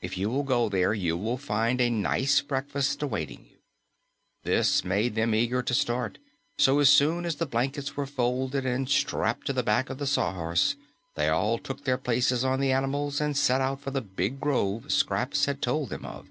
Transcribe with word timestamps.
If 0.00 0.16
you 0.16 0.30
will 0.30 0.44
go 0.44 0.68
there, 0.68 0.94
you 0.94 1.16
will 1.16 1.36
find 1.36 1.80
a 1.80 1.90
nice 1.90 2.40
breakfast 2.42 3.02
awaiting 3.02 3.44
you." 3.50 3.56
This 4.44 4.84
made 4.84 5.16
them 5.16 5.34
eager 5.34 5.64
to 5.64 5.74
start, 5.74 6.18
so 6.56 6.78
as 6.78 6.88
soon 6.88 7.24
as 7.24 7.34
the 7.34 7.46
blankets 7.46 7.96
were 7.96 8.06
folded 8.06 8.64
and 8.64 8.88
strapped 8.88 9.46
to 9.48 9.52
the 9.52 9.64
back 9.64 9.90
of 9.90 9.98
the 9.98 10.06
Sawhorse, 10.06 10.76
they 11.16 11.28
all 11.28 11.58
took 11.58 11.82
their 11.82 11.98
places 11.98 12.44
on 12.44 12.60
the 12.60 12.70
animals 12.70 13.20
and 13.20 13.36
set 13.36 13.60
out 13.60 13.80
for 13.80 13.90
the 13.90 14.00
big 14.00 14.38
grove 14.40 14.92
Scraps 14.92 15.46
had 15.46 15.60
told 15.60 15.88
them 15.88 16.04
of. 16.06 16.28